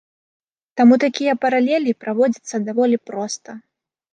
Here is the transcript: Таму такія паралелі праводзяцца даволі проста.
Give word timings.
Таму 0.81 0.97
такія 1.03 1.33
паралелі 1.45 1.91
праводзяцца 2.07 2.55
даволі 2.71 2.97
проста. 3.11 3.49